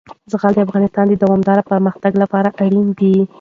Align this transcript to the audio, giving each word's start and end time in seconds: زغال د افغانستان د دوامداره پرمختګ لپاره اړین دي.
زغال 0.31 0.53
د 0.55 0.59
افغانستان 0.67 1.05
د 1.07 1.13
دوامداره 1.23 1.63
پرمختګ 1.71 2.13
لپاره 2.23 2.49
اړین 2.63 2.87
دي. 2.99 3.15